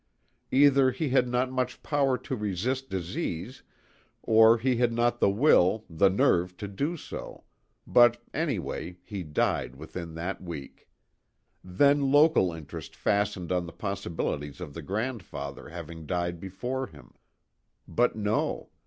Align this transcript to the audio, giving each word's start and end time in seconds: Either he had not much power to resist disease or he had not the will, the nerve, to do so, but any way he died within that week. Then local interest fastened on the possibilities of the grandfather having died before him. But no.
Either 0.49 0.89
he 0.89 1.09
had 1.09 1.27
not 1.27 1.51
much 1.51 1.83
power 1.83 2.17
to 2.17 2.35
resist 2.35 2.89
disease 2.89 3.61
or 4.23 4.57
he 4.57 4.77
had 4.77 4.91
not 4.91 5.19
the 5.19 5.29
will, 5.29 5.85
the 5.87 6.09
nerve, 6.09 6.57
to 6.57 6.67
do 6.67 6.97
so, 6.97 7.43
but 7.85 8.19
any 8.33 8.57
way 8.57 8.97
he 9.03 9.21
died 9.21 9.75
within 9.75 10.15
that 10.15 10.41
week. 10.41 10.89
Then 11.63 12.11
local 12.11 12.51
interest 12.51 12.95
fastened 12.95 13.51
on 13.51 13.67
the 13.67 13.71
possibilities 13.73 14.59
of 14.59 14.73
the 14.73 14.81
grandfather 14.81 15.69
having 15.69 16.07
died 16.07 16.39
before 16.39 16.87
him. 16.87 17.13
But 17.87 18.15
no. 18.15 18.71